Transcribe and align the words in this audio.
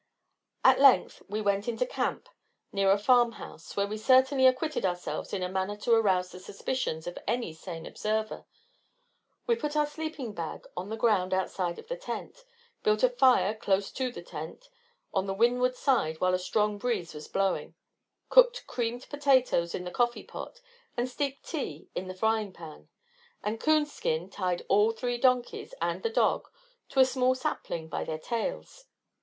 At 0.63 0.79
length 0.79 1.21
we 1.27 1.41
went 1.43 1.67
into 1.67 1.85
camp 1.85 2.27
near 2.71 2.89
a 2.89 2.97
farm 2.97 3.33
house, 3.33 3.75
where 3.77 3.85
we 3.85 3.99
certainly 3.99 4.47
acquitted 4.47 4.83
ourselves 4.83 5.31
in 5.31 5.43
a 5.43 5.47
manner 5.47 5.75
to 5.77 5.93
arouse 5.93 6.31
the 6.31 6.39
suspicions 6.39 7.05
of 7.05 7.19
any 7.27 7.53
sane 7.53 7.85
observer. 7.85 8.47
We 9.45 9.55
put 9.55 9.75
our 9.77 9.85
sleeping 9.85 10.33
bag 10.33 10.65
on 10.75 10.89
the 10.89 10.97
ground 10.97 11.35
outside 11.35 11.77
of 11.77 11.87
the 11.87 11.97
tent, 11.97 12.43
built 12.81 13.03
a 13.03 13.09
fire 13.11 13.53
close 13.53 13.91
to 13.91 14.11
the 14.11 14.23
tent 14.23 14.69
on 15.13 15.27
the 15.27 15.35
windward 15.35 15.75
side 15.75 16.19
while 16.19 16.33
a 16.33 16.39
strong 16.39 16.79
breeze 16.79 17.13
was 17.13 17.27
blowing, 17.27 17.75
cooked 18.27 18.65
creamed 18.65 19.05
potatoes 19.07 19.75
in 19.75 19.83
the 19.83 19.91
coffee 19.91 20.23
pot, 20.23 20.61
and 20.97 21.07
steeped 21.09 21.47
tea 21.47 21.89
in 21.93 22.07
the 22.07 22.15
frying 22.15 22.51
pan; 22.53 22.89
and 23.43 23.59
Coonskin 23.59 24.31
tied 24.31 24.65
all 24.67 24.91
three 24.93 25.19
donkeys 25.19 25.75
and 25.79 26.01
the 26.01 26.09
dog 26.09 26.47
to 26.89 26.99
a 26.99 27.05
small 27.05 27.35
sapling 27.35 27.87
by 27.87 28.03
their 28.03 28.17
tails. 28.17 28.85